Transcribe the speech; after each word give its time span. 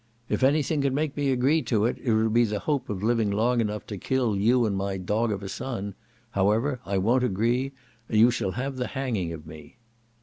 "If 0.29 0.41
any 0.41 0.63
thing 0.63 0.81
could 0.81 0.95
make 0.95 1.15
me 1.15 1.29
agree 1.31 1.61
to 1.61 1.85
it, 1.85 1.99
it 1.99 2.11
would 2.11 2.33
be 2.33 2.43
the 2.43 2.57
hope 2.57 2.89
of 2.89 3.03
living 3.03 3.29
long 3.29 3.61
enough 3.61 3.85
to 3.85 3.99
kill 3.99 4.35
you 4.35 4.65
and 4.65 4.75
my 4.75 4.97
dog 4.97 5.31
of 5.31 5.43
a 5.43 5.47
son: 5.47 5.93
however, 6.31 6.79
I 6.87 6.97
won't 6.97 7.23
agree; 7.23 7.73
you 8.09 8.31
shall 8.31 8.53
have 8.53 8.77
the 8.77 8.87
hanging 8.97 9.31
of 9.31 9.45
me." 9.45 9.77